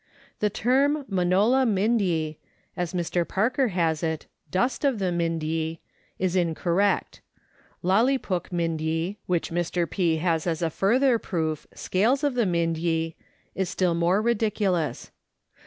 [0.39, 2.37] The term" Monola Mindye,"
[2.75, 3.21] as Mr.
[3.23, 5.77] Parker has it" dust of the Mindye"
[6.25, 7.21] is incorrect."
[7.83, 9.87] Lillipook Mindye," which Mr.
[9.87, 10.17] P.
[10.17, 13.13] has as a further proof" scales of the Mindye"
[13.53, 15.11] is still more ridiculous.